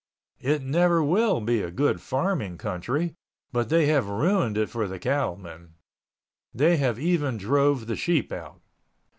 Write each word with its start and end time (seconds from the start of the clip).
It 0.39 0.63
never 0.63 1.03
will 1.03 1.41
be 1.41 1.61
a 1.61 1.69
good 1.69 2.01
farming 2.01 2.57
country, 2.57 3.13
but 3.51 3.69
they 3.69 3.85
have 3.85 4.07
ruined 4.09 4.57
it 4.57 4.67
for 4.67 4.87
the 4.87 4.97
cattleman. 4.97 5.75
They 6.55 6.77
have 6.77 6.97
even 6.97 7.37
drove 7.37 7.85
the 7.85 7.95
sheep 7.95 8.31
out. 8.31 8.61